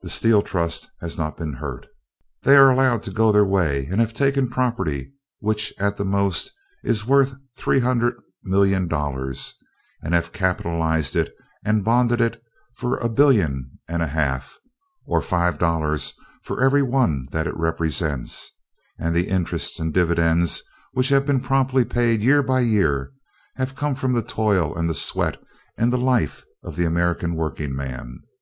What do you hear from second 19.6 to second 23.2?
and dividends which have been promptly paid year by year